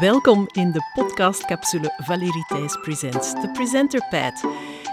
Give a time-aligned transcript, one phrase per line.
[0.00, 4.44] Welkom in de podcastcapsule Valérie Thijs Presents, de Presenter Pad.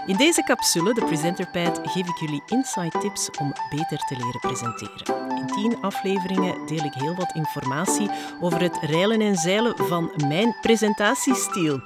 [0.06, 4.40] In deze capsule, de Presenter Pad, geef ik jullie insight tips om beter te leren
[4.40, 5.36] presenteren.
[5.36, 8.10] In tien afleveringen deel ik heel wat informatie
[8.40, 11.80] over het reilen en zeilen van mijn presentatiestiel.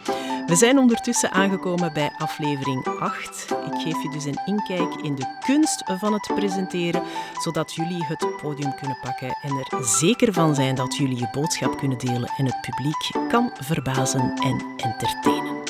[0.49, 3.45] We zijn ondertussen aangekomen bij aflevering 8.
[3.49, 7.03] Ik geef je dus een inkijk in de kunst van het presenteren,
[7.41, 11.77] zodat jullie het podium kunnen pakken en er zeker van zijn dat jullie je boodschap
[11.77, 15.63] kunnen delen en het publiek kan verbazen en entertainen.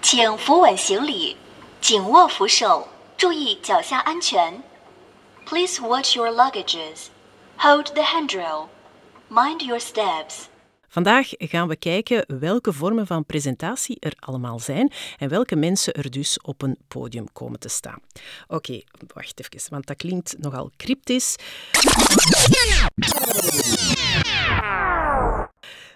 [0.00, 1.36] 请扶稳行李，
[1.80, 4.62] 紧握扶手，注意脚下安全。
[5.44, 7.10] Please watch your luggages.
[7.56, 8.68] Hold the handrail.
[9.28, 10.48] Mind your steps.
[10.95, 16.09] Vandaag gaan we kijken welke vormen van presentatie er allemaal zijn en welke mensen er
[16.11, 17.99] dus op een podium komen te staan.
[18.47, 18.81] Oké,
[19.13, 21.35] wacht even, want dat klinkt nogal cryptisch.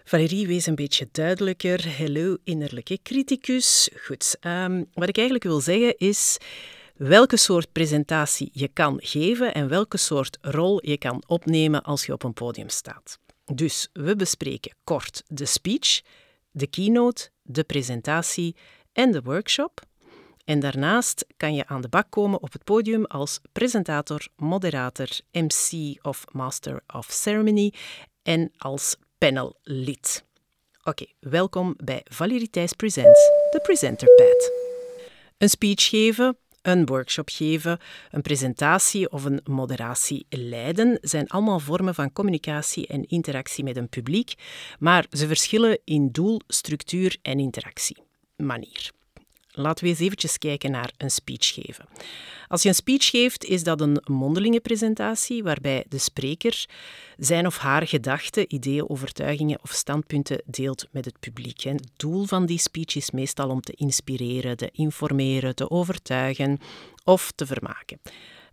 [0.03, 1.97] Valérie wees een beetje duidelijker.
[1.97, 3.89] Hallo, innerlijke criticus.
[4.05, 6.37] Goed, um, wat ik eigenlijk wil zeggen is
[6.95, 12.13] welke soort presentatie je kan geven en welke soort rol je kan opnemen als je
[12.13, 13.19] op een podium staat.
[13.53, 16.01] Dus we bespreken kort de speech,
[16.51, 18.55] de keynote, de presentatie
[18.93, 19.81] en de workshop.
[20.45, 25.97] En daarnaast kan je aan de bak komen op het podium als presentator, moderator, MC
[26.01, 27.73] of Master of Ceremony
[28.23, 30.25] en als panellid.
[30.83, 33.19] Oké, welkom bij Valerie Presents,
[33.51, 34.51] de Presenter Pad.
[35.37, 37.79] Een speech geven, een workshop geven,
[38.11, 43.89] een presentatie of een moderatie leiden zijn allemaal vormen van communicatie en interactie met een
[43.89, 44.33] publiek,
[44.79, 47.97] maar ze verschillen in doel, structuur en interactie.
[49.59, 51.85] Laten we eens eventjes kijken naar een speech geven.
[52.47, 56.65] Als je een speech geeft, is dat een mondelinge presentatie waarbij de spreker
[57.17, 61.61] zijn of haar gedachten, ideeën, overtuigingen of standpunten deelt met het publiek.
[61.61, 66.59] Het doel van die speech is meestal om te inspireren, te informeren, te overtuigen
[67.03, 67.99] of te vermaken.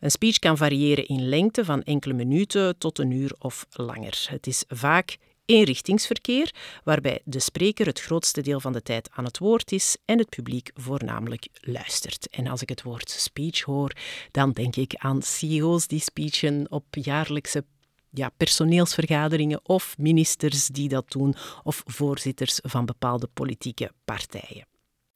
[0.00, 4.26] Een speech kan variëren in lengte van enkele minuten tot een uur of langer.
[4.28, 5.16] Het is vaak
[5.46, 10.18] eenrichtingsverkeer, waarbij de spreker het grootste deel van de tijd aan het woord is en
[10.18, 12.28] het publiek voornamelijk luistert.
[12.30, 13.92] En als ik het woord speech hoor,
[14.30, 17.64] dan denk ik aan CEO's die speechen op jaarlijkse
[18.10, 24.66] ja, personeelsvergaderingen of ministers die dat doen of voorzitters van bepaalde politieke partijen.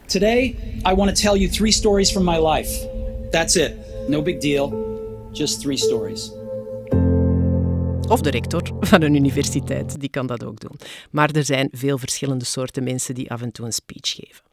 [0.07, 0.57] Today,
[0.89, 2.89] I want to tell you three stories from my life.
[3.31, 3.73] That's it.
[4.09, 4.73] No big deal.
[5.33, 6.40] Just three stories.
[8.11, 10.79] Of de rector van een universiteit, die kan dat ook doen.
[11.11, 14.45] Maar er zijn veel verschillende soorten mensen die af en toe een speech geven.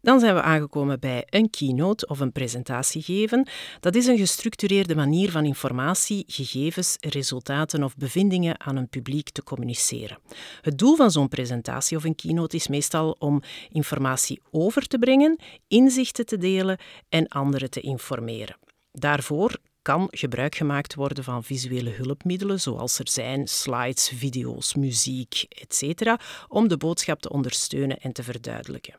[0.00, 3.48] Dan zijn we aangekomen bij een keynote of een presentatie geven.
[3.80, 9.42] Dat is een gestructureerde manier van informatie, gegevens, resultaten of bevindingen aan een publiek te
[9.42, 10.18] communiceren.
[10.60, 15.38] Het doel van zo'n presentatie of een keynote is meestal om informatie over te brengen,
[15.68, 16.78] inzichten te delen
[17.08, 18.56] en anderen te informeren.
[18.92, 26.14] Daarvoor kan gebruik gemaakt worden van visuele hulpmiddelen, zoals er zijn slides, video's, muziek, etc.,
[26.48, 28.94] om de boodschap te ondersteunen en te verduidelijken.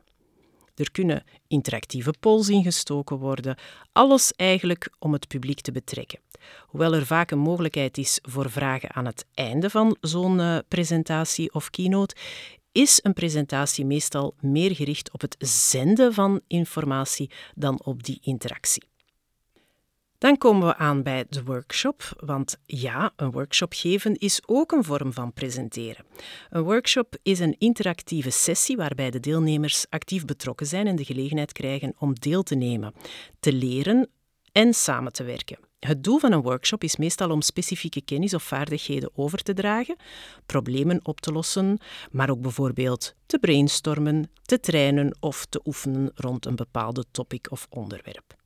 [0.74, 3.56] Er kunnen interactieve polls ingestoken worden,
[3.92, 6.20] alles eigenlijk om het publiek te betrekken.
[6.66, 11.54] Hoewel er vaak een mogelijkheid is voor vragen aan het einde van zo'n uh, presentatie
[11.54, 12.14] of keynote,
[12.72, 18.89] is een presentatie meestal meer gericht op het zenden van informatie dan op die interactie.
[20.20, 24.84] Dan komen we aan bij de workshop, want ja, een workshop geven is ook een
[24.84, 26.04] vorm van presenteren.
[26.50, 31.52] Een workshop is een interactieve sessie waarbij de deelnemers actief betrokken zijn en de gelegenheid
[31.52, 32.94] krijgen om deel te nemen,
[33.38, 34.08] te leren
[34.52, 35.58] en samen te werken.
[35.78, 39.96] Het doel van een workshop is meestal om specifieke kennis of vaardigheden over te dragen,
[40.46, 41.78] problemen op te lossen,
[42.10, 47.66] maar ook bijvoorbeeld te brainstormen, te trainen of te oefenen rond een bepaalde topic of
[47.70, 48.38] onderwerp.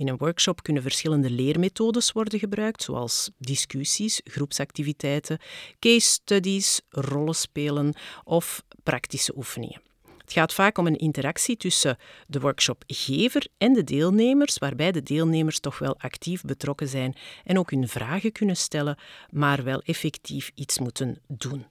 [0.00, 5.38] In een workshop kunnen verschillende leermethodes worden gebruikt, zoals discussies, groepsactiviteiten,
[5.78, 7.94] case studies, rollenspelen
[8.24, 9.80] of praktische oefeningen.
[10.18, 15.60] Het gaat vaak om een interactie tussen de workshopgever en de deelnemers, waarbij de deelnemers
[15.60, 18.98] toch wel actief betrokken zijn en ook hun vragen kunnen stellen,
[19.30, 21.66] maar wel effectief iets moeten doen.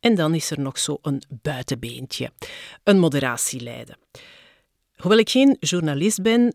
[0.00, 2.32] En dan is er nog zo een buitenbeentje,
[2.84, 3.98] een moderatie leiden.
[4.96, 6.54] Hoewel ik geen journalist ben,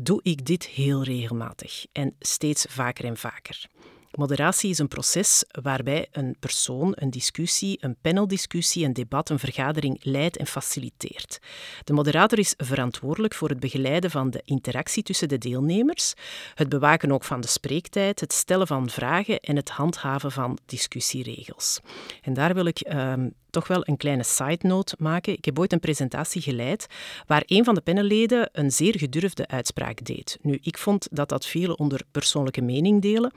[0.00, 3.66] doe ik dit heel regelmatig en steeds vaker en vaker.
[4.10, 9.98] Moderatie is een proces waarbij een persoon een discussie, een paneldiscussie, een debat, een vergadering
[10.02, 11.38] leidt en faciliteert.
[11.84, 16.14] De moderator is verantwoordelijk voor het begeleiden van de interactie tussen de deelnemers,
[16.54, 21.80] het bewaken ook van de spreektijd, het stellen van vragen en het handhaven van discussieregels.
[22.22, 25.32] En daar wil ik ehm, toch wel een kleine side note maken.
[25.32, 26.86] Ik heb ooit een presentatie geleid
[27.26, 30.38] waar een van de panelleden een zeer gedurfde uitspraak deed.
[30.42, 33.32] Nu, ik vond dat dat veel onder persoonlijke mening delen.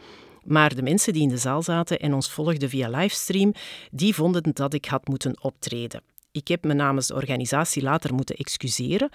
[0.46, 3.54] Maar de mensen die in de zaal zaten en ons volgden via livestream,
[3.92, 6.02] die vonden dat ik had moeten optreden.
[6.32, 9.10] Ik heb me namens de organisatie later moeten excuseren,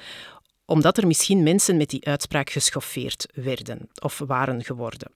[0.64, 5.12] omdat er misschien mensen met die uitspraak geschoffeerd werden of waren geworden.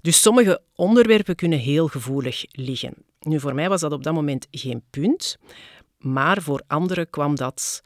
[0.00, 2.94] Dus sommige onderwerpen kunnen heel gevoelig liggen.
[3.20, 5.36] Nu, voor mij was dat op dat moment geen punt,
[5.98, 7.82] maar voor anderen kwam dat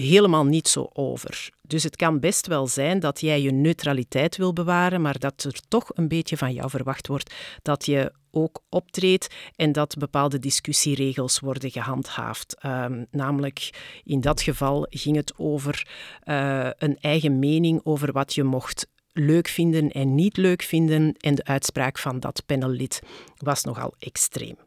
[0.00, 1.50] helemaal niet zo over.
[1.62, 5.60] Dus het kan best wel zijn dat jij je neutraliteit wil bewaren, maar dat er
[5.68, 11.40] toch een beetje van jou verwacht wordt dat je ook optreedt en dat bepaalde discussieregels
[11.40, 12.56] worden gehandhaafd.
[12.58, 13.70] Ehm, namelijk,
[14.04, 15.88] in dat geval ging het over
[16.24, 21.14] uh, een eigen mening over wat je mocht leuk vinden en niet leuk vinden.
[21.16, 23.00] En de uitspraak van dat panellid
[23.36, 24.65] was nogal extreem.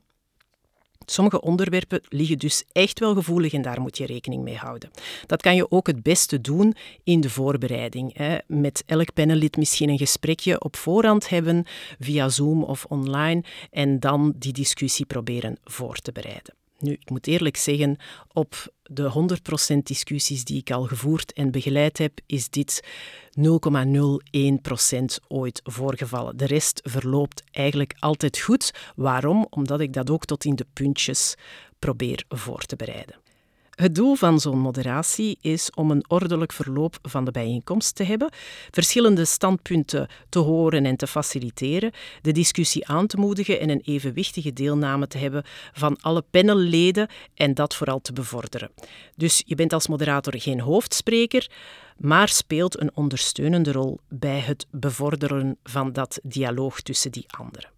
[1.11, 4.89] Sommige onderwerpen liggen dus echt wel gevoelig en daar moet je rekening mee houden.
[5.25, 8.17] Dat kan je ook het beste doen in de voorbereiding.
[8.17, 8.37] Hè.
[8.47, 11.65] Met elk panellid misschien een gesprekje op voorhand hebben
[11.99, 16.53] via Zoom of online en dan die discussie proberen voor te bereiden.
[16.79, 17.97] Nu, ik moet eerlijk zeggen,
[18.33, 19.37] op de
[19.73, 22.83] 100% discussies die ik al gevoerd en begeleid heb, is dit
[23.39, 23.43] 0,01%
[25.27, 26.37] ooit voorgevallen.
[26.37, 28.71] De rest verloopt eigenlijk altijd goed.
[28.95, 29.47] Waarom?
[29.49, 31.35] Omdat ik dat ook tot in de puntjes
[31.79, 33.28] probeer voor te bereiden.
[33.79, 38.31] Het doel van zo'n moderatie is om een ordelijk verloop van de bijeenkomst te hebben,
[38.71, 41.91] verschillende standpunten te horen en te faciliteren,
[42.21, 45.43] de discussie aan te moedigen en een evenwichtige deelname te hebben
[45.73, 48.71] van alle panelleden en dat vooral te bevorderen.
[49.15, 51.49] Dus je bent als moderator geen hoofdspreker,
[51.97, 57.69] maar speelt een ondersteunende rol bij het bevorderen van dat dialoog tussen die anderen.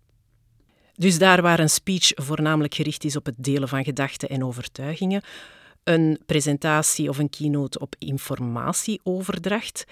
[0.95, 5.23] Dus daar waar een speech voornamelijk gericht is op het delen van gedachten en overtuigingen,
[5.83, 9.85] een presentatie of een keynote op informatieoverdracht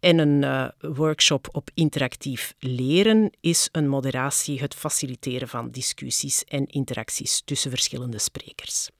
[0.00, 6.66] en een uh, workshop op interactief leren is een moderatie het faciliteren van discussies en
[6.66, 8.90] interacties tussen verschillende sprekers.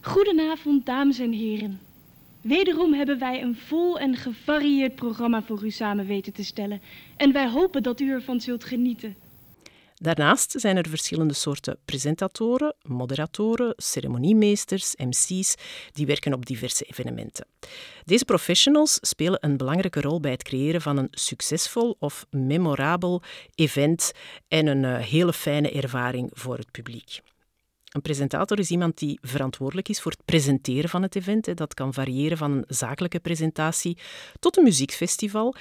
[0.00, 1.80] Goedenavond, dames en heren.
[2.40, 6.82] Wederom hebben wij een vol en gevarieerd programma voor u samen weten te stellen
[7.16, 9.16] en wij hopen dat u ervan zult genieten.
[10.02, 15.54] Daarnaast zijn er verschillende soorten presentatoren, moderatoren, ceremoniemeesters, MC's,
[15.92, 17.46] die werken op diverse evenementen.
[18.04, 23.22] Deze professionals spelen een belangrijke rol bij het creëren van een succesvol of memorabel
[23.54, 24.12] event
[24.48, 27.20] en een eh, hele fijne ervaring voor het publiek.
[27.92, 31.56] Een presentator is iemand die verantwoordelijk is voor het presenteren van het event.
[31.56, 33.98] Dat kan variëren van een zakelijke presentatie
[34.38, 35.54] tot een muziekfestival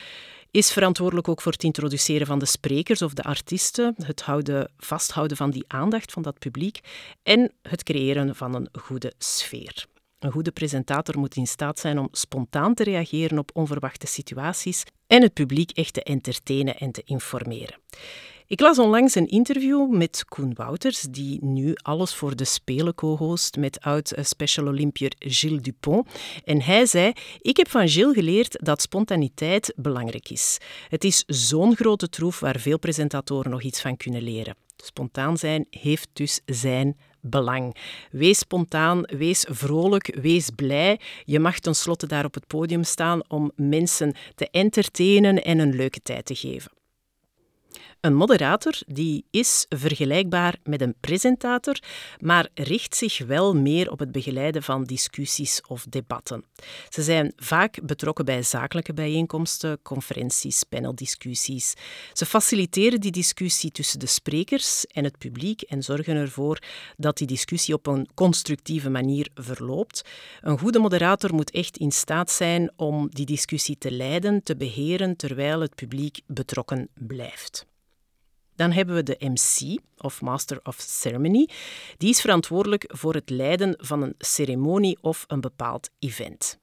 [0.51, 5.38] is verantwoordelijk ook voor het introduceren van de sprekers of de artiesten, het houden, vasthouden
[5.38, 6.80] van die aandacht van dat publiek
[7.24, 9.86] en het creëren van een goede sfeer.
[10.19, 15.21] Een goede presentator moet in staat zijn om spontaan te reageren op onverwachte situaties en
[15.21, 17.75] het publiek echt te entertainen en te informeren.
[18.51, 23.57] Ik las onlangs een interview met Koen Wouters, die nu alles voor de Spelen co-host
[23.57, 26.07] met oud-Special Olympier Gilles Dupont.
[26.44, 27.12] En hij zei,
[27.42, 30.57] ik heb van Gilles geleerd dat spontaniteit belangrijk is.
[30.89, 34.55] Het is zo'n grote troef waar veel presentatoren nog iets van kunnen leren.
[34.77, 37.75] Spontaan zijn heeft dus zijn belang.
[38.12, 41.00] Wees spontaan, wees vrolijk, wees blij.
[41.24, 46.00] Je mag tenslotte daar op het podium staan om mensen te entertainen en een leuke
[46.01, 46.72] tijd te geven.
[48.01, 51.79] Een moderator die is vergelijkbaar met een presentator,
[52.20, 56.43] maar richt zich wel meer op het begeleiden van discussies of debatten.
[56.89, 61.74] Ze zijn vaak betrokken bij zakelijke bijeenkomsten, conferenties, paneldiscussies.
[62.13, 66.60] Ze faciliteren die discussie tussen de sprekers en het publiek en zorgen ervoor
[66.98, 70.01] dat die discussie op een constructieve manier verloopt.
[70.41, 75.15] Een goede moderator moet echt in staat zijn om die discussie te leiden, te beheren,
[75.15, 77.70] terwijl het publiek betrokken blijft.
[78.62, 81.50] Dan hebben we de MC, of Master of Ceremony.
[81.98, 86.60] Die is verantwoordelijk voor het leiden van een ceremonie of een bepaald event.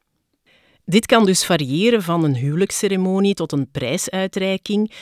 [0.85, 4.93] Dit kan dus variëren van een huwelijksceremonie tot een prijsuitreiking.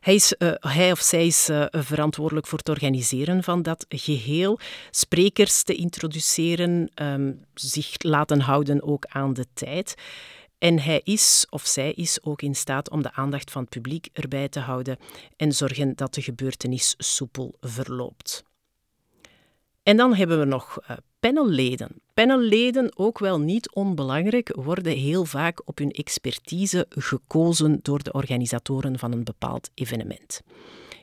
[0.00, 4.58] Hij, is, uh, hij of zij is uh, verantwoordelijk voor het organiseren van dat geheel,
[4.90, 9.94] sprekers te introduceren, um, zich laten houden ook aan de tijd.
[10.64, 14.08] En hij is of zij is ook in staat om de aandacht van het publiek
[14.12, 14.98] erbij te houden
[15.36, 18.44] en zorgen dat de gebeurtenis soepel verloopt.
[19.82, 21.88] En dan hebben we nog uh, panelleden.
[22.14, 28.98] Panelleden, ook wel niet onbelangrijk, worden heel vaak op hun expertise gekozen door de organisatoren
[28.98, 30.40] van een bepaald evenement.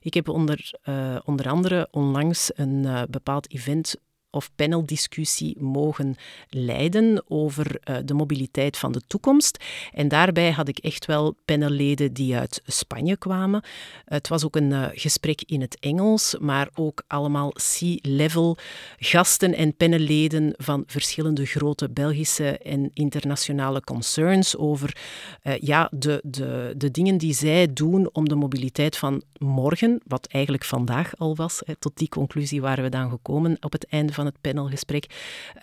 [0.02, 3.96] Ik heb onder, uh, onder andere onlangs een uh, bepaald event
[4.32, 6.16] of paneldiscussie mogen
[6.50, 9.64] leiden over uh, de mobiliteit van de toekomst.
[9.94, 13.64] En daarbij had ik echt wel panelleden die uit Spanje kwamen.
[14.06, 18.58] Het was ook een uh, gesprek in het Engels, maar ook allemaal C-level
[18.98, 24.98] gasten en panelleden van verschillende grote Belgische en internationale concerns over
[25.44, 30.28] uh, ja, de, de, de dingen die zij doen om de mobiliteit van morgen, wat
[30.28, 34.21] eigenlijk vandaag al was, tot die conclusie waren we dan gekomen op het einde van
[34.22, 35.06] van het panelgesprek,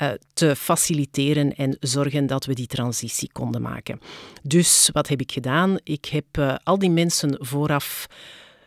[0.02, 4.00] uh, te faciliteren en zorgen dat we die transitie konden maken.
[4.42, 5.78] Dus wat heb ik gedaan?
[5.82, 8.06] Ik heb uh, al die mensen vooraf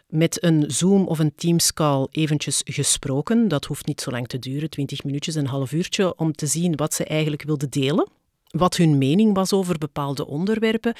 [0.07, 3.47] met een Zoom of een Teams call eventjes gesproken.
[3.47, 6.75] Dat hoeft niet zo lang te duren, 20 minuutjes, een half uurtje, om te zien
[6.75, 8.07] wat ze eigenlijk wilden delen
[8.51, 10.93] wat hun mening was over bepaalde onderwerpen.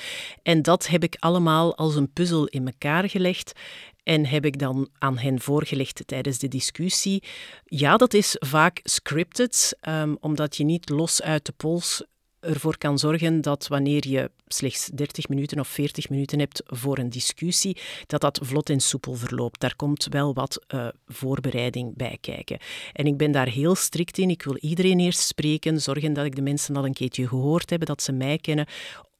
[0.44, 3.60] En dat heb ik allemaal als een puzzel in elkaar gelegd
[4.04, 7.24] en heb ik dan aan hen voorgelegd tijdens de discussie.
[7.66, 12.04] Ja, dat is vaak scripted, um, omdat je niet los uit de pols
[12.42, 17.10] ervoor kan zorgen dat wanneer je slechts 30 minuten of 40 minuten hebt voor een
[17.10, 17.78] discussie,
[18.08, 19.60] dat dat vlot en soepel verloopt.
[19.60, 22.60] Daar komt wel wat uh, voorbereiding bij kijken.
[22.94, 24.30] En ik ben daar heel strikt in.
[24.30, 27.86] Ik wil iedereen eerst spreken, zorgen dat ik de mensen al een keertje gehoord heb,
[27.86, 28.68] dat ze mij kennen,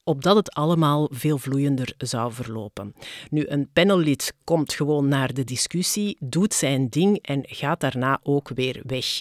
[0.04, 2.94] opdat het allemaal veel vloeiender zou verlopen.
[3.30, 8.50] Nu, een panellid komt gewoon naar de discussie, doet zijn ding en gaat daarna ook
[8.50, 9.20] weer weg.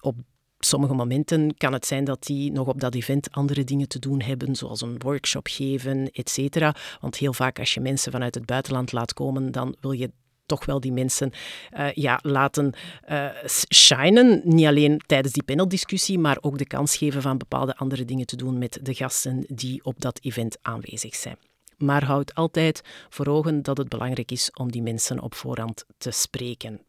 [0.00, 0.16] Op
[0.58, 4.20] sommige momenten kan het zijn dat die nog op dat event andere dingen te doen
[4.20, 6.72] hebben, zoals een workshop geven, etc.
[7.00, 10.10] Want heel vaak als je mensen vanuit het buitenland laat komen, dan wil je
[10.46, 11.32] toch wel die mensen
[11.76, 12.72] uh, ja, laten
[13.08, 13.28] uh,
[13.74, 14.40] shinen.
[14.44, 18.36] Niet alleen tijdens die paneldiscussie, maar ook de kans geven van bepaalde andere dingen te
[18.36, 21.36] doen met de gasten die op dat event aanwezig zijn.
[21.78, 26.10] Maar houd altijd voor ogen dat het belangrijk is om die mensen op voorhand te
[26.10, 26.80] spreken.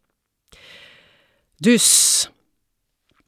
[1.56, 2.30] Dus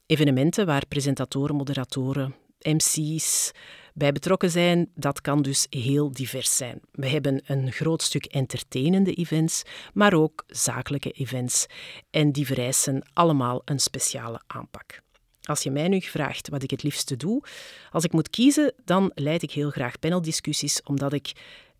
[0.05, 3.51] evenementen waar presentatoren, moderatoren, MC's,
[3.97, 6.79] bij betrokken zijn, dat kan dus heel divers zijn.
[6.91, 9.63] We hebben een groot stuk entertainende events,
[9.93, 11.65] maar ook zakelijke events.
[12.09, 15.01] En die vereisen allemaal een speciale aanpak.
[15.41, 17.43] Als je mij nu vraagt wat ik het liefste doe,
[17.91, 21.31] als ik moet kiezen, dan leid ik heel graag paneldiscussies, omdat ik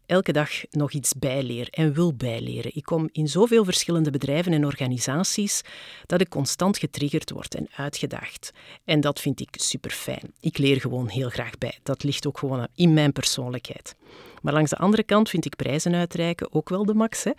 [0.08, 2.76] elke dag nog iets bijleer en wil bijleren.
[2.76, 5.62] Ik kom in zoveel verschillende bedrijven en organisaties
[6.06, 8.52] dat ik constant getriggerd word en uitgedaagd.
[8.86, 10.34] En dat vind ik super fijn.
[10.40, 11.80] Ik leer gewoon heel graag bij.
[11.84, 13.96] Dat ligt ook gewoon in mijn persoonlijkheid.
[14.42, 17.24] Maar langs de andere kant vind ik prijzen uitreiken ook wel de max.
[17.24, 17.32] Hè.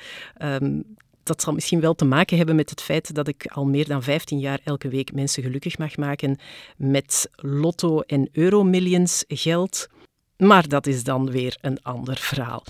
[0.55, 3.89] Um, dat zal misschien wel te maken hebben met het feit dat ik al meer
[3.89, 6.39] dan 15 jaar elke week mensen gelukkig mag maken
[6.77, 9.89] met lotto- en euromillions geld.
[10.39, 12.63] Maar dat is dan weer een ander verhaal.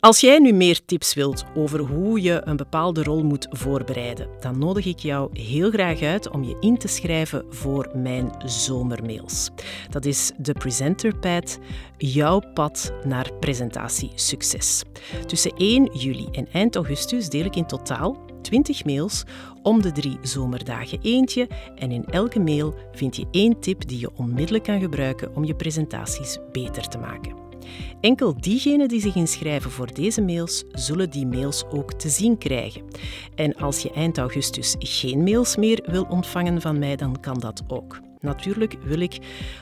[0.00, 4.58] Als jij nu meer tips wilt over hoe je een bepaalde rol moet voorbereiden, dan
[4.58, 9.50] nodig ik jou heel graag uit om je in te schrijven voor mijn zomermails.
[9.90, 11.58] Dat is de Presenter Pad,
[11.96, 14.82] jouw pad naar presentatiesucces.
[15.26, 19.24] Tussen 1 juli en eind augustus deel ik in totaal 20 mails
[19.62, 24.10] om de drie zomerdagen eentje en in elke mail vind je één tip die je
[24.16, 27.46] onmiddellijk kan gebruiken om je presentaties beter te maken.
[28.00, 32.82] Enkel diegenen die zich inschrijven voor deze mails zullen die mails ook te zien krijgen.
[33.34, 37.62] En als je eind augustus geen mails meer wil ontvangen van mij, dan kan dat
[37.68, 38.07] ook.
[38.20, 39.18] Natuurlijk wil ik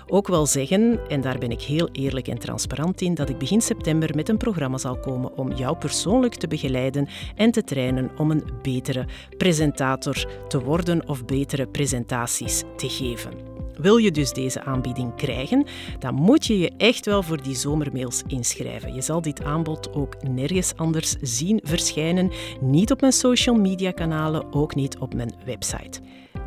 [0.06, 3.60] ook wel zeggen, en daar ben ik heel eerlijk en transparant in, dat ik begin
[3.60, 8.30] september met een programma zal komen om jou persoonlijk te begeleiden en te trainen om
[8.30, 13.54] een betere presentator te worden of betere presentaties te geven.
[13.76, 15.66] Wil je dus deze aanbieding krijgen,
[15.98, 18.94] dan moet je je echt wel voor die zomermails inschrijven.
[18.94, 24.52] Je zal dit aanbod ook nergens anders zien verschijnen, niet op mijn social media kanalen,
[24.52, 26.00] ook niet op mijn website.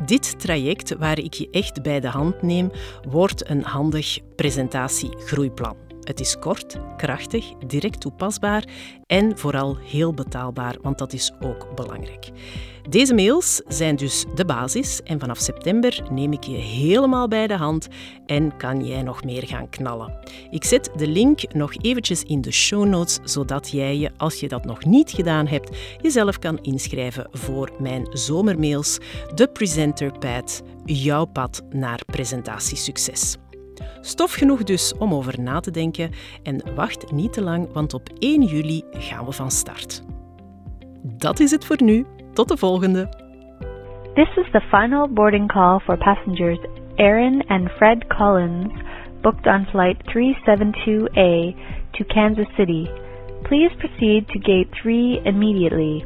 [0.06, 2.70] Dit traject waar ik je echt bij de hand neem,
[3.08, 5.89] wordt een handig presentatiegroeiplan.
[6.10, 8.64] Het is kort, krachtig, direct toepasbaar
[9.06, 12.30] en vooral heel betaalbaar, want dat is ook belangrijk.
[12.88, 17.56] Deze mails zijn dus de basis en vanaf september neem ik je helemaal bij de
[17.56, 17.88] hand
[18.26, 20.18] en kan jij nog meer gaan knallen.
[20.50, 24.48] Ik zet de link nog eventjes in de show notes, zodat jij je, als je
[24.48, 28.98] dat nog niet gedaan hebt, jezelf kan inschrijven voor mijn zomermails,
[29.34, 33.36] de Presenter Pad, jouw pad naar presentatiesucces.
[34.00, 36.10] Stof genoeg dus om over na te denken
[36.42, 40.02] en wacht niet te lang, want op 1 juli gaan we van start.
[41.02, 42.06] Dat is het voor nu.
[42.32, 43.08] Tot de volgende.
[44.14, 46.58] This is the final boarding call for passengers
[46.96, 48.72] Aaron and Fred Collins,
[49.22, 51.54] booked on flight 372A
[51.92, 52.88] to Kansas City.
[53.42, 56.04] Please proceed to gate 3 immediately.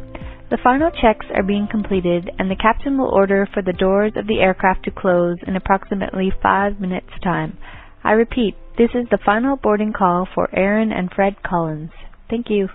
[0.51, 4.27] The final checks are being completed, and the captain will order for the doors of
[4.27, 7.57] the aircraft to close in approximately five minutes' time.
[8.05, 11.91] I repeat, this is the final boarding call for Aaron and Fred Collins.
[12.29, 12.69] Thank you.